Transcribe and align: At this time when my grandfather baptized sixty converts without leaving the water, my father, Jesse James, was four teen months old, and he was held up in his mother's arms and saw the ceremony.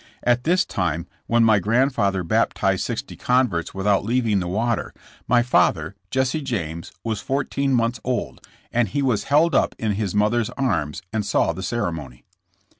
At 0.23 0.45
this 0.45 0.65
time 0.65 1.05
when 1.27 1.43
my 1.43 1.59
grandfather 1.59 2.23
baptized 2.23 2.83
sixty 2.83 3.15
converts 3.15 3.75
without 3.75 4.03
leaving 4.03 4.39
the 4.39 4.47
water, 4.47 4.95
my 5.27 5.43
father, 5.43 5.93
Jesse 6.09 6.41
James, 6.41 6.91
was 7.03 7.21
four 7.21 7.43
teen 7.43 7.75
months 7.75 7.99
old, 8.03 8.41
and 8.73 8.87
he 8.87 9.03
was 9.03 9.25
held 9.25 9.53
up 9.53 9.75
in 9.77 9.91
his 9.91 10.15
mother's 10.15 10.49
arms 10.57 11.03
and 11.13 11.23
saw 11.23 11.53
the 11.53 11.61
ceremony. 11.61 12.23